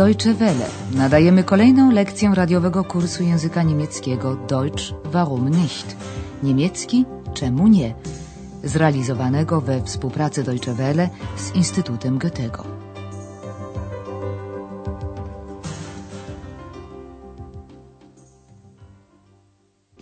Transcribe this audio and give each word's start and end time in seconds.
Deutsche 0.00 0.34
Welle. 0.34 0.66
Nadajemy 0.94 1.44
kolejną 1.44 1.90
lekcję 1.90 2.32
radiowego 2.34 2.84
kursu 2.84 3.22
języka 3.22 3.62
niemieckiego 3.62 4.36
Deutsch 4.36 4.94
warum 5.04 5.48
nicht? 5.48 5.96
Niemiecki 6.42 7.04
czemu 7.34 7.68
nie? 7.68 7.94
Zrealizowanego 8.64 9.60
we 9.60 9.82
współpracy 9.82 10.42
Deutsche 10.42 10.74
Welle 10.74 11.10
z 11.36 11.54
Instytutem 11.54 12.18
Goethego. 12.18 12.64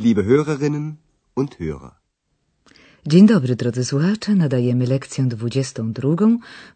Liebe 0.00 0.22
Hörerinnen 0.22 0.92
und 1.36 1.56
Hörer. 1.60 2.07
Dzień 3.08 3.26
dobry, 3.26 3.56
drodzy 3.56 3.84
słuchacze. 3.84 4.34
Nadajemy 4.34 4.86
lekcję 4.86 5.24
22 5.24 6.08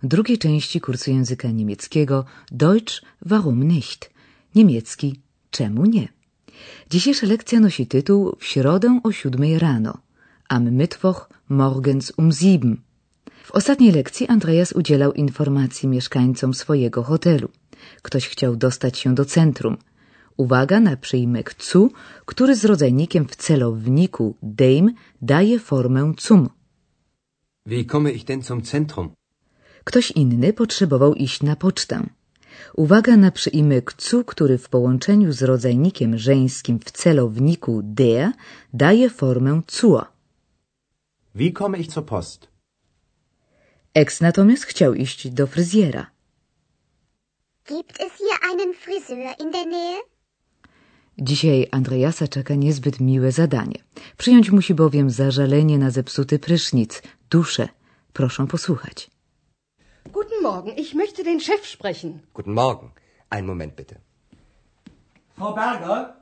drugiej 0.03 0.39
części 0.39 0.81
kursu 0.81 1.11
języka 1.11 1.49
niemieckiego 1.49 2.25
Deutsch 2.53 3.03
warum 3.27 3.63
nicht? 3.69 4.11
Niemiecki 4.55 5.21
czemu 5.51 5.87
nie? 5.87 6.09
Dzisiejsza 6.91 7.27
lekcja 7.27 7.61
nosi 7.61 7.87
tytuł 7.87 8.37
W 8.39 8.45
środę 8.45 9.01
o 9.05 9.13
siódmej 9.13 9.59
rano. 9.59 9.99
Am 10.49 10.71
Mittwoch 10.71 11.29
morgens 11.49 12.13
um 12.17 12.33
sieben. 12.33 12.77
W 13.45 13.51
ostatniej 13.51 13.93
lekcji 13.93 14.29
Andreas 14.29 14.73
udzielał 14.73 15.12
informacji 15.12 15.89
mieszkańcom 15.89 16.55
swojego 16.55 17.03
hotelu. 17.03 17.49
Ktoś 18.03 18.29
chciał 18.29 18.57
dostać 18.57 18.99
się 18.99 19.15
do 19.15 19.25
centrum– 19.25 19.77
Uwaga 20.37 20.81
na 20.81 20.97
przyjmek 20.97 21.55
cu, 21.55 21.91
który 22.27 22.57
z 22.57 22.65
rodzajnikiem 22.65 23.29
w 23.29 23.37
celowniku 23.37 24.37
dem 24.43 24.95
daje 25.23 25.59
formę 25.59 26.13
cum. 26.19 26.49
Wie 27.67 27.84
komme 27.84 28.12
ich 28.12 28.25
denn 28.25 28.43
zum 28.43 28.65
Zentrum? 28.65 29.11
Ktoś 29.84 30.11
inny 30.11 30.53
potrzebował 30.53 31.15
iść 31.15 31.43
na 31.43 31.56
pocztę. 31.56 32.06
Uwaga 32.77 33.17
na 33.17 33.31
przyimek 33.31 33.93
cu, 33.93 34.25
który 34.25 34.59
w 34.59 34.69
połączeniu 34.69 35.33
z 35.33 35.43
rodzajnikiem 35.43 36.19
żeńskim 36.19 36.78
w 36.78 36.91
celowniku 36.91 37.81
der 37.84 38.33
daje 38.73 39.11
formę 39.11 39.61
zur. 39.69 40.05
Wie 41.34 41.53
komme 41.53 41.78
ich 41.78 41.91
zur 41.91 42.05
Post? 42.05 42.49
Ex 43.95 44.21
natomiast 44.21 44.65
chciał 44.65 44.95
iść 44.95 45.31
do 45.31 45.47
fryzjera. 45.47 46.06
Gibt 47.69 48.01
es 48.01 48.12
hier 48.19 48.39
einen 48.51 48.75
Friseur 48.75 49.34
in 49.39 49.51
der 49.53 49.67
Nähe? 49.67 50.12
Dzisiaj 51.19 51.69
Andreasa 51.71 52.29
czeka 52.29 52.55
niezbyt 52.55 53.01
miłe 53.01 53.33
zadanie. 53.33 53.79
Przyjąć 54.17 54.51
musi 54.51 54.75
bowiem 54.75 55.11
zażalenie 55.11 55.79
na 55.79 55.91
zepsuty 55.91 56.39
prysznic, 56.39 57.03
duszę. 57.31 57.69
Proszę 58.13 58.47
posłuchać. 58.47 59.11
Guten 60.13 60.43
Morgen, 60.43 60.75
ich 60.77 60.95
möchte 60.95 61.25
den 61.25 61.41
Chef 61.41 61.67
sprechen. 61.67 62.19
Guten 62.35 62.55
Morgen. 62.55 62.91
Einen 63.31 63.47
Moment 63.47 63.75
bitte. 63.77 63.95
Frau 65.37 65.55
Berger? 65.55 66.17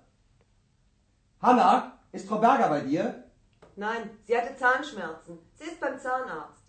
Hanna, 1.40 1.98
ist 2.12 2.28
Frau 2.28 2.38
Berger 2.38 2.68
bei 2.68 2.80
dir? 2.80 3.14
Nein, 3.76 4.10
sie 4.26 4.36
hatte 4.36 4.56
Zahnschmerzen. 4.58 5.38
Sie 5.58 5.64
ist 5.64 5.80
beim 5.80 5.98
Zahnarzt. 5.98 6.62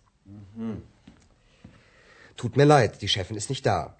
Tut 2.36 2.56
mir 2.56 2.64
leid, 2.66 3.02
die 3.02 3.08
Chefin 3.08 3.36
ist 3.36 3.50
nicht 3.50 3.66
da. 3.66 3.94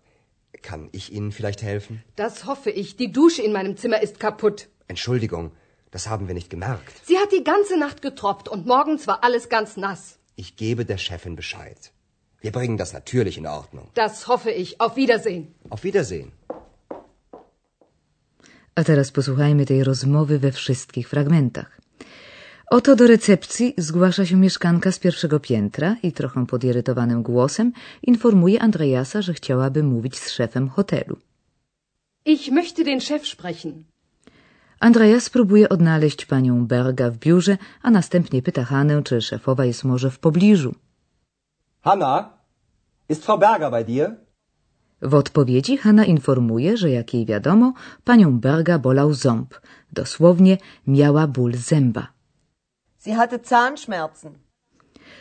Kann 0.63 0.89
ich 0.93 1.13
Ihnen 1.13 1.33
vielleicht 1.33 1.63
helfen? 1.63 2.03
Das 2.17 2.45
hoffe 2.47 2.71
ich. 2.71 2.97
Die 2.97 3.11
Dusche 3.13 3.43
in 3.43 3.53
meinem 3.53 3.77
Zimmer 3.77 4.01
ist 4.03 4.21
kaputt. 4.21 4.69
Entschuldigung, 4.89 5.53
das 5.91 6.09
haben 6.09 6.29
wir 6.29 6.35
nicht 6.35 6.51
gemerkt. 6.51 6.95
Sie 7.05 7.19
hat 7.19 7.33
die 7.33 7.45
ganze 7.45 7.79
Nacht 7.79 8.01
getropft 8.03 8.49
und 8.49 8.67
morgens 8.67 9.07
war 9.07 9.19
alles 9.25 9.49
ganz 9.49 9.77
nass. 9.77 10.19
Ich 10.37 10.57
gebe 10.57 10.85
der 10.85 10.99
Chefin 10.99 11.37
Bescheid. 11.37 11.93
Wir 12.41 12.53
bringen 12.53 12.77
das 12.77 12.93
natürlich 12.93 13.39
in 13.39 13.47
Ordnung. 13.47 13.89
Das 13.95 14.27
hoffe 14.29 14.51
ich. 14.51 14.81
Auf 14.81 14.97
Wiedersehen. 14.97 15.55
Auf 15.71 15.85
Wiedersehen. 15.85 16.33
A 18.75 18.85
teraz 18.85 19.11
posłuchajmy 19.11 19.67
tej 19.67 19.85
rozmowy 19.85 20.39
we 20.39 20.53
wszystkich 20.53 21.09
fragmentach. 21.09 21.82
Oto 22.79 22.97
do 22.97 23.07
recepcji 23.07 23.75
zgłasza 23.79 24.27
się 24.27 24.37
mieszkanka 24.37 24.93
z 24.93 24.99
pierwszego 24.99 25.41
piętra 25.41 25.97
i 26.03 26.13
trochę 26.13 26.47
podirytowanym 26.47 27.23
głosem 27.23 27.73
informuje 28.03 28.63
Andreasa, 28.63 29.23
że 29.23 29.33
chciałaby 29.35 29.83
mówić 29.83 30.19
z 30.19 30.31
szefem 30.31 30.69
hotelu. 30.69 31.17
Ich 32.25 32.51
möchte 32.51 32.85
den 32.85 33.01
Chef 33.01 33.29
sprechen. 33.29 33.85
Andreas 34.81 35.31
próbuje 35.31 35.69
odnaleźć 35.69 36.27
panią 36.27 36.67
Berga 36.67 37.11
w 37.11 37.19
biurze, 37.19 37.59
a 37.83 37.91
następnie 37.91 38.43
pyta 38.43 38.65
Hanę, 38.65 39.03
czy 39.03 39.21
szefowa 39.21 39.65
jest 39.65 39.85
może 39.85 40.11
w 40.11 40.19
pobliżu. 40.19 40.75
Hanna, 41.81 42.31
ist 43.09 43.25
Frau 43.25 43.39
Berger 43.39 43.71
bei 43.71 43.85
dir? 43.85 44.17
W 45.03 45.15
odpowiedzi 45.15 45.77
Hanna 45.77 46.05
informuje, 46.05 46.77
że 46.77 46.91
jak 46.91 47.15
jej 47.15 47.27
wiadomo, 47.27 47.73
panią 48.05 48.41
Berga 48.41 48.79
bolał 48.79 49.15
ząb. 49.15 49.55
Dosłownie 49.93 50.59
miała 50.87 51.27
ból 51.27 51.53
zęba. 51.55 52.22
Sie 53.05 53.17
hatte 53.17 53.39
Zahnschmerzen. 53.45 54.33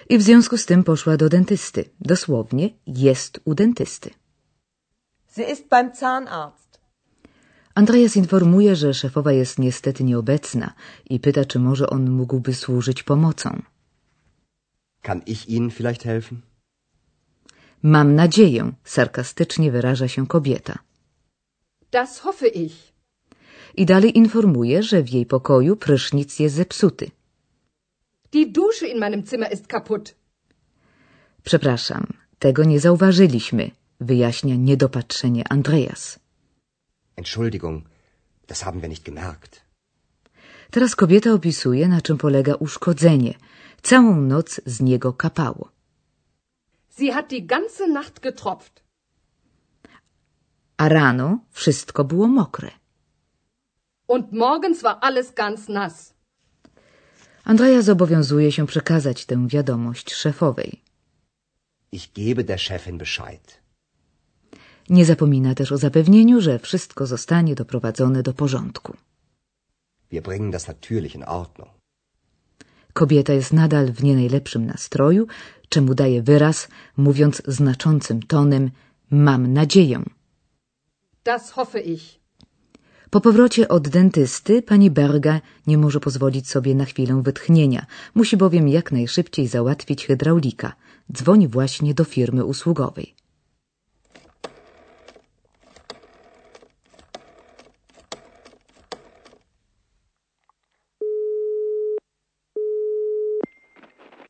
I 0.09 0.17
w 0.17 0.21
związku 0.21 0.57
z 0.57 0.65
tym 0.65 0.83
poszła 0.83 1.17
do 1.17 1.29
dentysty. 1.29 1.89
Dosłownie 2.01 2.69
jest 2.87 3.39
u 3.45 3.55
dentysty. 3.55 4.09
Sie 5.35 5.43
ist 5.43 5.67
beim 5.69 5.95
Zahnarzt. 5.95 6.79
Andreas 7.75 8.15
informuje, 8.15 8.75
że 8.75 8.93
szefowa 8.93 9.31
jest 9.31 9.59
niestety 9.59 10.03
nieobecna 10.03 10.73
i 11.09 11.19
pyta, 11.19 11.45
czy 11.45 11.59
może 11.59 11.89
on 11.89 12.09
mógłby 12.09 12.53
służyć 12.53 13.03
pomocą. 13.03 13.61
Kann 15.01 15.21
ich 15.25 15.49
Ihnen 15.49 15.71
vielleicht 15.71 16.03
helfen? 16.03 16.41
Mam 17.83 18.15
nadzieję, 18.15 18.71
sarkastycznie 18.83 19.71
wyraża 19.71 20.07
się 20.07 20.27
kobieta. 20.27 20.79
Das 21.91 22.19
hoffe 22.19 22.47
ich. 22.47 22.93
I 23.75 23.85
dalej 23.85 24.17
informuje, 24.17 24.83
że 24.83 25.03
w 25.03 25.09
jej 25.09 25.25
pokoju 25.25 25.75
prysznic 25.75 26.39
jest 26.39 26.55
zepsuty. 26.55 27.11
Die 28.33 28.51
Dusche 28.51 28.87
in 28.87 28.99
meinem 28.99 29.25
Zimmer 29.25 29.51
ist 29.51 29.67
kaputt. 29.67 30.15
Przepraszam, 31.43 32.13
tego 32.39 32.63
nie 32.63 32.79
zauważyliśmy, 32.79 33.71
wyjaśnia 33.99 34.55
niedopatrzenie 34.55 35.43
Andreas. 35.49 36.19
Entschuldigung, 37.15 37.83
das 38.47 38.61
haben 38.61 38.81
wir 38.81 38.89
nicht 38.89 39.03
gemerkt. 39.03 39.61
Teraz 40.71 40.95
kobieta 40.95 41.33
opisuje, 41.33 41.87
na 41.87 42.01
czym 42.01 42.17
polega 42.17 42.53
uszkodzenie. 42.55 43.33
Całą 43.81 44.21
noc 44.21 44.61
z 44.65 44.81
niego 44.81 45.13
kapało. 45.13 45.71
Sie 46.97 47.13
hat 47.13 47.29
die 47.29 47.45
ganze 47.45 47.87
Nacht 47.87 48.19
getropft. 48.19 48.83
A 50.77 50.89
rano 50.89 51.39
wszystko 51.51 52.03
było 52.03 52.27
mokre. 52.27 52.71
Und 54.07 54.31
morgens 54.31 54.81
war 54.81 54.97
alles 55.01 55.33
ganz 55.33 55.69
nass. 55.69 56.13
Andrea 57.51 57.81
zobowiązuje 57.81 58.51
się 58.51 58.65
przekazać 58.67 59.25
tę 59.25 59.47
wiadomość 59.47 60.13
szefowej. 60.13 60.81
Ich 61.91 62.05
gebe 62.17 62.43
der 62.43 62.59
Chefin 62.59 62.97
Bescheid. 62.97 63.61
Nie 64.89 65.05
zapomina 65.05 65.55
też 65.55 65.71
o 65.71 65.77
zapewnieniu, 65.77 66.41
że 66.41 66.59
wszystko 66.59 67.05
zostanie 67.05 67.55
doprowadzone 67.55 68.23
do 68.23 68.33
porządku. 68.33 68.97
Wir 70.11 70.21
bringen 70.23 70.51
das 70.51 70.67
natürlich 70.67 71.15
in 71.15 71.23
Ordnung. 71.23 71.71
Kobieta 72.93 73.33
jest 73.33 73.53
nadal 73.53 73.91
w 73.91 74.03
nie 74.03 74.15
najlepszym 74.15 74.65
nastroju, 74.65 75.27
czemu 75.69 75.93
daje 75.93 76.21
wyraz, 76.21 76.67
mówiąc 76.97 77.41
znaczącym 77.47 78.21
tonem 78.23 78.71
mam 79.09 79.53
nadzieję. 79.53 80.03
Das 81.23 81.51
hoffe 81.51 81.81
ich. 81.81 82.20
Po 83.11 83.21
powrocie 83.21 83.67
od 83.67 83.89
dentysty 83.89 84.61
pani 84.61 84.91
Berga 84.91 85.41
nie 85.67 85.77
może 85.77 85.99
pozwolić 85.99 86.49
sobie 86.49 86.75
na 86.75 86.85
chwilę 86.85 87.21
wytchnienia. 87.23 87.85
Musi 88.15 88.37
bowiem 88.37 88.67
jak 88.67 88.91
najszybciej 88.91 89.47
załatwić 89.47 90.05
hydraulika. 90.05 90.73
Dzwoni 91.13 91.47
właśnie 91.47 91.93
do 91.93 92.03
firmy 92.03 92.45
usługowej. 92.45 93.15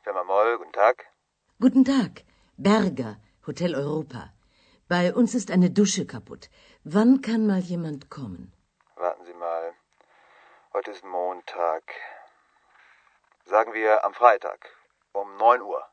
Firma 0.04 0.24
Moll, 0.24 0.58
guten 0.58 0.74
Tag. 0.74 1.06
Guten 1.60 1.84
Tag, 1.84 2.12
Berger, 2.58 3.16
Hotel 3.42 3.76
Europa. 3.76 4.30
Bei 4.90 5.14
uns 5.14 5.36
ist 5.36 5.52
eine 5.52 5.70
Dusche 5.70 6.06
kaputt. 6.06 6.50
Wann 6.86 7.22
kann 7.22 7.46
mal 7.48 7.62
jemand 7.70 8.10
kommen? 8.10 8.61
Warten 9.02 9.26
Sie 9.26 9.34
mal. 9.34 9.74
Heute 10.74 10.92
ist 10.92 11.04
Montag. 11.04 11.82
Sagen 13.46 13.74
wir 13.74 14.04
am 14.06 14.14
Freitag 14.14 14.70
um 15.12 15.38
9 15.38 15.64
Uhr. 15.64 15.84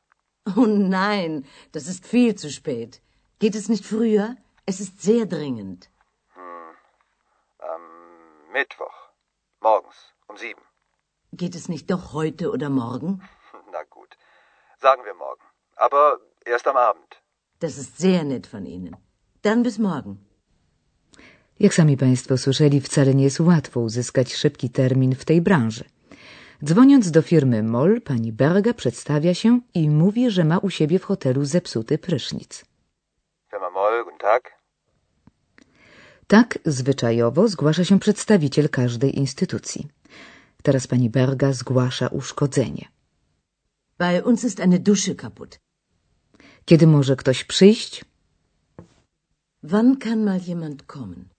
Oh 0.55 0.67
nein, 0.67 1.47
das 1.71 1.87
ist 1.87 2.05
viel 2.05 2.35
zu 2.35 2.51
spät. 2.51 3.01
Geht 3.39 3.55
es 3.55 3.67
nicht 3.67 3.83
früher? 3.83 4.35
Es 4.67 4.79
ist 4.79 5.01
sehr 5.01 5.25
dringend. 5.25 5.89
Am 7.57 7.81
Mittwoch. 8.51 8.97
Morgens 9.59 10.13
um 10.27 10.37
7. 10.37 10.61
Geht 11.33 11.55
es 11.55 11.67
nicht 11.67 11.89
doch 11.89 12.13
heute 12.13 12.51
oder 12.51 12.69
morgen? 12.69 13.27
Na 13.71 13.81
gut. 13.89 14.17
Sagen 14.77 15.03
wir 15.03 15.15
morgen. 15.15 15.41
Aber 15.77 16.19
erst 16.45 16.67
am 16.67 16.77
Abend. 16.77 17.23
Das 17.59 17.79
ist 17.79 17.97
sehr 17.97 18.23
nett 18.23 18.45
von 18.45 18.67
Ihnen. 18.67 18.95
Dann 19.41 19.63
bis 19.63 19.79
morgen. 19.79 20.28
Jak 21.59 21.73
sami 21.73 21.97
Państwo 21.97 22.37
słyszeli, 22.37 22.81
wcale 22.81 23.15
nie 23.15 23.23
jest 23.23 23.39
łatwo 23.39 23.79
uzyskać 23.79 24.35
szybki 24.35 24.69
termin 24.69 25.15
w 25.15 25.25
tej 25.25 25.41
branży. 25.41 25.83
Dzwoniąc 26.63 27.11
do 27.11 27.21
firmy 27.21 27.63
MOL, 27.63 28.01
pani 28.01 28.31
Berga 28.31 28.73
przedstawia 28.73 29.33
się 29.33 29.59
i 29.73 29.89
mówi, 29.89 30.31
że 30.31 30.43
ma 30.45 30.57
u 30.57 30.69
siebie 30.69 30.99
w 30.99 31.03
hotelu 31.03 31.45
zepsuty 31.45 31.97
prysznic. 31.97 32.65
Firma 33.51 33.69
Moll, 33.69 34.03
guten 34.03 34.19
Tag. 34.19 34.59
Tak 36.27 36.59
zwyczajowo 36.65 37.47
zgłasza 37.47 37.83
się 37.85 37.99
przedstawiciel 37.99 38.69
każdej 38.69 39.19
instytucji. 39.19 39.87
Teraz 40.63 40.87
pani 40.87 41.09
Berga 41.09 41.53
zgłasza 41.53 42.07
uszkodzenie. 42.07 42.85
Bei 43.97 44.21
uns 44.21 44.43
ist 44.43 44.59
eine 44.59 44.79
Dusche 44.79 45.15
kaputt. 45.15 45.59
Kiedy 46.65 46.87
może 46.87 47.15
ktoś 47.15 47.43
przyjść? 47.43 48.05
Wann 49.63 49.97
kann 49.97 50.23
mal 50.23 50.39
jemand 50.47 50.83
kommen? 50.83 51.38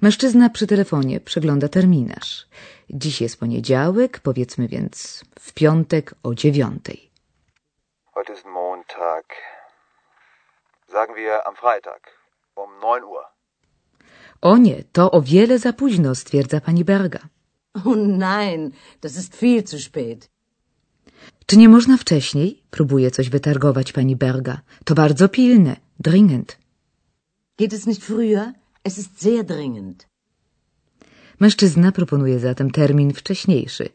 Mężczyzna 0.00 0.50
przy 0.50 0.66
telefonie 0.66 1.20
przegląda 1.20 1.68
terminarz. 1.68 2.46
Dziś 2.90 3.20
jest 3.20 3.40
poniedziałek, 3.40 4.20
powiedzmy 4.20 4.68
więc 4.68 5.24
w 5.40 5.52
piątek 5.52 6.14
o 6.22 6.34
dziewiątej. 6.34 7.10
Heute 8.14 8.32
ist 8.32 8.44
Montag. 8.44 9.26
Sagen 10.92 11.16
wir 11.16 11.32
am 11.46 11.56
Freitag 11.56 12.02
um 12.56 12.70
9 12.80 13.04
Uhr. 13.04 13.24
O 14.40 14.56
nie, 14.56 14.84
to 14.92 15.10
o 15.10 15.22
wiele 15.22 15.58
za 15.58 15.72
późno, 15.72 16.14
stwierdza 16.14 16.60
pani 16.60 16.84
Berga. 16.84 17.18
Oh 17.74 17.96
nein, 17.96 18.70
das 19.00 19.16
ist 19.16 19.36
viel 19.36 19.62
zu 19.62 19.78
spät. 19.78 20.30
Czy 21.46 21.56
nie 21.56 21.68
można 21.68 21.96
wcześniej? 21.96 22.62
Próbuje 22.70 23.10
coś 23.10 23.28
wytargować 23.30 23.92
pani 23.92 24.16
Berga. 24.16 24.60
To 24.84 24.94
bardzo 24.94 25.28
pilne, 25.28 25.76
dringend. 26.00 26.58
Geht 27.58 27.72
es 27.72 27.86
nicht 27.86 28.02
früher? 28.02 28.52
Es 28.88 28.98
ist 28.98 29.20
sehr 29.20 29.42
dringend. 29.44 29.98
Mężczyzna 31.40 31.92
proponuje 31.92 32.38
zatem 32.38 32.70
termin 32.70 33.14
wcześniejszy. 33.14 33.88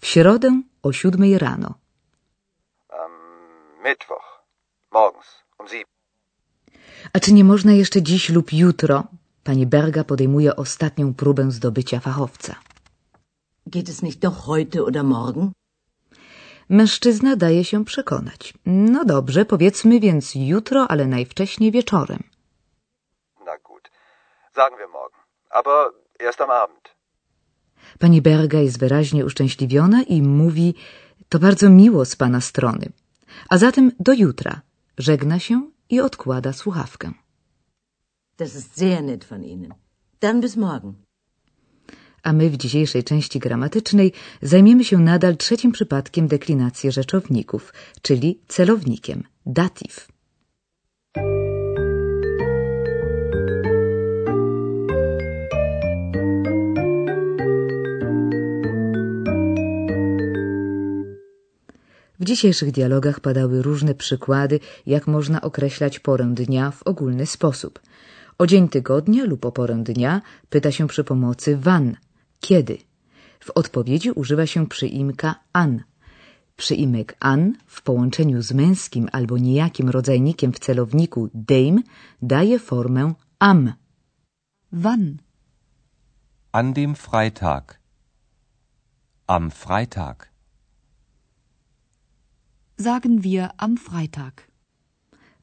W 0.00 0.06
środę 0.06 0.62
o 0.82 0.92
siódmej 0.92 1.38
rano. 1.38 1.74
Am 2.88 3.12
Mittwoch. 3.84 4.26
Morgens 4.92 5.26
um 5.58 5.68
7. 5.68 5.84
A 7.12 7.20
czy 7.20 7.32
nie 7.32 7.44
można 7.44 7.72
jeszcze 7.72 8.02
dziś 8.02 8.28
lub 8.30 8.52
jutro? 8.52 9.04
Pani 9.44 9.66
Berga 9.66 10.04
podejmuje 10.04 10.56
ostatnią 10.56 11.14
próbę 11.14 11.50
zdobycia 11.50 12.00
fachowca. 12.00 12.54
Geht 13.66 13.88
es 13.88 14.02
nicht 14.02 14.18
doch 14.18 14.36
heute 14.46 14.84
oder 14.84 15.04
morgen? 15.04 15.52
Mężczyzna 16.68 17.36
daje 17.36 17.64
się 17.64 17.84
przekonać. 17.84 18.54
No 18.66 19.04
dobrze, 19.04 19.44
powiedzmy 19.44 20.00
więc 20.00 20.34
jutro, 20.34 20.88
ale 20.90 21.06
najwcześniej 21.06 21.72
wieczorem. 21.72 22.29
Sagen 24.54 24.76
wir 24.78 24.88
morgen. 24.88 25.18
Aber 25.50 25.92
erst 26.18 26.40
am 26.40 26.50
Abend. 26.50 26.84
Pani 27.98 28.22
Berga 28.22 28.58
jest 28.58 28.78
wyraźnie 28.78 29.24
uszczęśliwiona 29.24 30.02
i 30.02 30.22
mówi: 30.22 30.74
To 31.28 31.38
bardzo 31.38 31.70
miło 31.70 32.04
z 32.04 32.16
pana 32.16 32.40
strony. 32.40 32.86
A 33.48 33.58
zatem 33.58 33.92
do 34.00 34.12
jutra. 34.12 34.60
Żegna 34.98 35.38
się 35.38 35.70
i 35.90 36.00
odkłada 36.00 36.52
słuchawkę. 36.52 37.12
Das 38.36 38.54
ist 38.54 38.78
sehr 38.78 39.02
nett 39.02 39.24
von 39.24 39.44
Ihnen. 39.44 39.74
Dann 40.20 40.40
bis 40.40 40.56
morgen. 40.56 40.94
A 42.22 42.32
my 42.32 42.50
w 42.50 42.56
dzisiejszej 42.56 43.04
części 43.04 43.38
gramatycznej 43.38 44.12
zajmiemy 44.42 44.84
się 44.84 44.98
nadal 44.98 45.36
trzecim 45.36 45.72
przypadkiem 45.72 46.28
deklinacji 46.28 46.92
rzeczowników, 46.92 47.72
czyli 48.02 48.40
celownikiem 48.48 49.22
datyw. 49.46 50.08
Dzisiejszych 62.30 62.70
dialogach 62.78 63.18
padały 63.20 63.62
różne 63.68 63.92
przykłady, 64.04 64.56
jak 64.94 65.04
można 65.06 65.38
określać 65.50 65.94
porę 66.06 66.26
dnia 66.40 66.70
w 66.70 66.82
ogólny 66.82 67.26
sposób. 67.36 67.74
O 68.38 68.46
dzień 68.50 68.64
tygodnia 68.68 69.24
lub 69.30 69.42
o 69.44 69.52
porę 69.52 69.76
dnia 69.90 70.12
pyta 70.52 70.70
się 70.76 70.84
przy 70.92 71.02
pomocy 71.10 71.56
wann, 71.66 71.96
kiedy. 72.46 72.76
W 73.40 73.50
odpowiedzi 73.60 74.10
używa 74.10 74.46
się 74.52 74.60
przyimka 74.74 75.30
an. 75.52 75.72
Przyimek 76.56 77.16
an 77.20 77.40
w 77.66 77.82
połączeniu 77.82 78.42
z 78.42 78.52
męskim 78.52 79.08
albo 79.12 79.38
nijakim 79.38 79.88
rodzajnikiem 79.96 80.52
w 80.52 80.58
celowniku 80.58 81.20
dem 81.34 81.82
daje 82.22 82.58
formę 82.58 83.14
am. 83.38 83.72
Wann? 84.72 85.18
An 86.52 86.72
dem 86.72 86.94
Freitag. 86.94 87.80
Am 89.26 89.50
Freitag. 89.50 90.29
Sagen 92.88 93.24
wir 93.24 93.50
am 93.58 93.76
Freitag. 93.76 94.48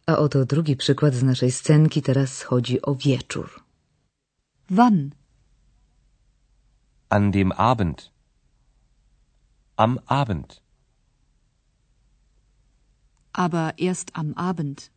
A 0.08 0.18
oto 0.18 0.46
drugi 0.46 0.76
przykład 0.76 1.14
z 1.14 1.24
naszej 1.24 1.52
scenki. 1.52 2.02
Teraz 2.02 2.42
chodzi 2.42 2.82
o 2.82 2.96
wieczór. 2.96 3.50
Wann? 4.70 5.12
An 7.10 7.32
dem 7.32 7.52
Abend. 7.52 8.12
Am 9.76 10.00
Abend. 10.08 10.62
Aber 13.34 13.74
erst 13.78 14.12
am 14.14 14.34
Abend. 14.36 14.90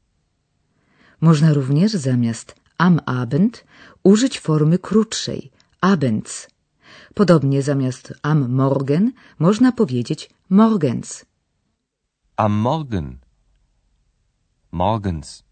Można 1.20 1.52
również 1.52 1.92
zamiast 1.92 2.54
am 2.78 3.00
Abend 3.06 3.64
użyć 4.02 4.40
formy 4.40 4.78
krótszej 4.78 5.50
abends. 5.80 6.48
Podobnie 7.14 7.62
zamiast 7.62 8.14
am 8.22 8.48
Morgen 8.52 9.12
można 9.38 9.72
powiedzieć 9.72 10.30
morgens. 10.50 11.29
Am 12.46 12.62
Morgen. 12.62 13.20
Morgens. 14.70 15.44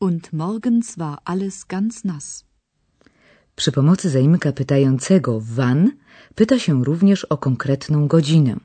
Und 0.00 0.32
morgens 0.32 0.98
war 0.98 1.20
alles 1.24 1.68
ganz 1.68 2.04
nass. 2.04 2.44
Przy 3.56 3.72
pomocy 3.72 4.10
zaimka 4.10 4.52
pytającego 4.52 5.40
wann 5.40 5.92
pyta 6.34 6.58
się 6.58 6.84
również 6.84 7.24
o 7.24 7.36
konkretną 7.36 8.08
godzinę. 8.08 8.56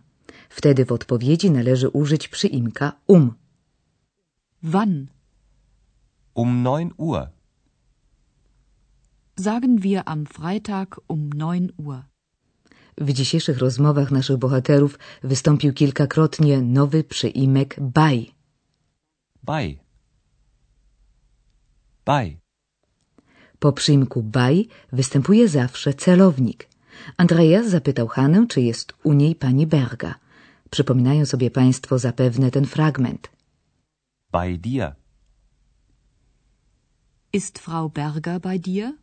Wtedy 0.49 0.85
w 0.85 0.91
odpowiedzi 0.91 1.51
należy 1.51 1.89
użyć 1.89 2.27
przyimka 2.27 2.93
um. 3.07 3.33
Wann? 4.63 5.07
Um 6.33 6.63
9 6.63 6.93
Uhr. 6.97 7.29
Sagen 9.39 9.79
wir 9.79 10.01
am 10.05 10.25
Freitag 10.25 10.99
um 11.07 11.29
9 11.33 11.71
Uhr. 11.77 12.12
W 12.97 13.13
dzisiejszych 13.13 13.57
rozmowach 13.57 14.11
naszych 14.11 14.37
bohaterów 14.37 14.99
wystąpił 15.23 15.73
kilkakrotnie 15.73 16.61
nowy 16.61 17.03
przyimek 17.03 17.75
bei. 17.79 18.33
Bei. 19.43 19.79
Bei. 22.05 22.37
Po 23.59 23.71
przyimku 23.71 24.23
bei 24.23 24.67
występuje 24.91 25.47
zawsze 25.47 25.93
celownik. 25.93 26.69
Andreas 27.17 27.69
zapytał 27.69 28.07
Hanę, 28.07 28.47
czy 28.47 28.61
jest 28.61 28.93
u 29.03 29.13
niej 29.13 29.35
pani 29.35 29.67
Berga. 29.67 30.15
Przypominają 30.69 31.25
sobie 31.25 31.51
państwo 31.51 31.99
zapewne 31.99 32.51
ten 32.51 32.65
fragment. 32.65 33.29
Bei 34.31 34.59
dir. 34.59 34.95
Ist 37.33 37.59
Frau 37.59 37.89
Berger 37.89 38.39
bei 38.39 38.59
dir? 38.59 38.93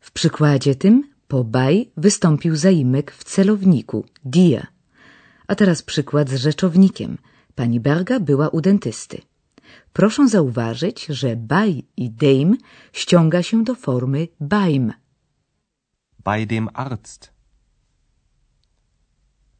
W 0.00 0.10
przykładzie 0.12 0.74
tym 0.74 1.11
po 1.32 1.44
bei 1.44 1.90
wystąpił 1.96 2.56
zaimek 2.56 3.12
w 3.12 3.24
celowniku 3.24 4.04
dir. 4.24 4.66
A 5.46 5.54
teraz 5.54 5.82
przykład 5.82 6.28
z 6.30 6.34
rzeczownikiem. 6.34 7.18
Pani 7.54 7.80
Berga 7.80 8.20
była 8.20 8.48
u 8.48 8.60
dentysty. 8.60 9.18
Proszę 9.92 10.28
zauważyć, 10.28 11.06
że 11.06 11.36
bei 11.36 11.86
i 11.96 12.10
dem 12.10 12.56
ściąga 12.92 13.42
się 13.42 13.64
do 13.64 13.74
formy 13.74 14.28
beim. 14.40 14.92
Bei 16.24 16.46
dem 16.46 16.68
Arzt. 16.74 17.32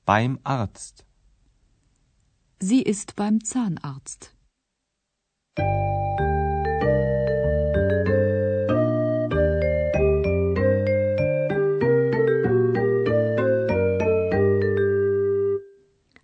Beim 0.07 0.39
Arzt. 0.45 1.05
Sie 2.69 2.83
ist 2.83 3.13
beim 3.17 3.39
Zahnarzt. 3.45 4.42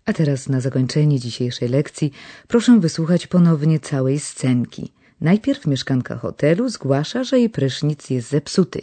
A 0.09 0.13
teraz 0.13 0.49
na 0.49 0.61
zakończenie 0.61 1.21
dzisiejszej 1.21 1.69
lekcji 1.69 2.13
proszę 2.49 2.81
wysłuchać 2.81 3.27
ponownie 3.27 3.81
całej 3.81 4.21
scenki. 4.21 4.93
Najpierw 5.21 5.67
mieszkanka 5.67 6.17
hotelu 6.17 6.69
zgłasza, 6.69 7.25
że 7.25 7.39
jej 7.39 7.51
prysznic 7.51 8.11
jest 8.11 8.29
zepsuty. 8.29 8.83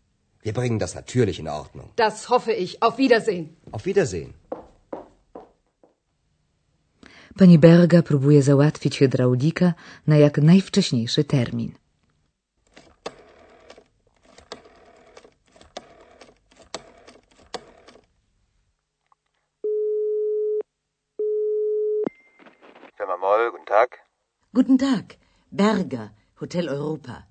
Wir 0.43 0.53
bringen 0.53 0.79
das 0.79 0.95
natürlich 0.95 1.39
in 1.39 1.47
Ordnung. 1.47 1.91
Das 1.95 2.29
hoffe 2.29 2.51
ich. 2.51 2.81
Auf 2.81 2.97
Wiedersehen. 2.97 3.55
Auf 3.71 3.85
Wiedersehen. 3.85 4.33
Pani 7.37 7.57
Berga 7.57 8.01
próbuje 8.01 8.43
załatwić 8.43 8.99
hydraulika 8.99 9.73
na 10.07 10.17
jak 10.17 10.37
najwcześniejszy 10.37 11.23
termin. 11.23 11.71
Firma 22.97 23.17
Moll, 23.17 23.51
guten 23.51 23.65
Tag. 23.65 23.89
Guten 24.53 24.77
Tag, 24.77 25.05
Berger, 25.51 26.09
Hotel 26.35 26.69
Europa. 26.69 27.30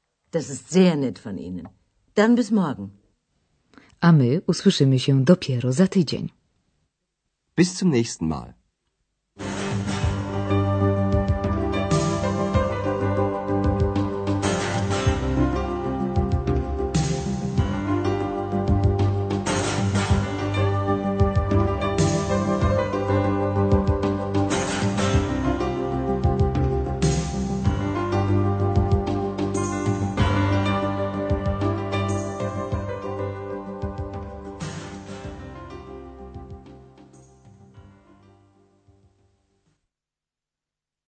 Das 0.31 0.49
ist 0.49 0.69
sehr 0.69 0.95
nett 0.95 1.19
von 1.19 1.37
Ihnen. 1.37 1.67
Dann 2.15 2.35
bis 2.35 2.51
morgen. 2.51 2.89
A 3.99 4.11
my 4.11 4.41
usłyszymy 4.47 4.99
się 4.99 5.23
dopiero 5.23 5.73
za 5.73 5.87
tydzień. 5.87 6.29
Bis 7.55 7.73
zum 7.73 7.89
nächsten 7.89 8.27
Mal. 8.27 8.60